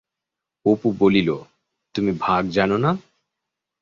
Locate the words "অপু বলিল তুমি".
0.65-2.11